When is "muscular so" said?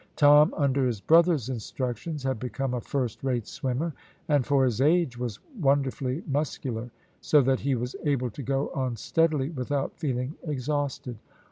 6.25-7.39